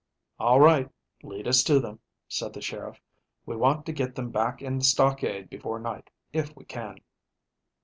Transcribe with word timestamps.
"All 0.39 0.59
right, 0.59 0.89
lead 1.21 1.47
us 1.47 1.61
to 1.65 1.79
them," 1.79 1.99
said 2.27 2.53
the 2.53 2.61
sheriff. 2.63 2.99
"We 3.45 3.55
want 3.55 3.85
to 3.85 3.91
get 3.91 4.15
them 4.15 4.31
back 4.31 4.59
in 4.63 4.79
the 4.79 4.83
stockade 4.83 5.47
before 5.47 5.79
night, 5.79 6.09
if 6.33 6.55
we 6.55 6.65
can." 6.65 6.97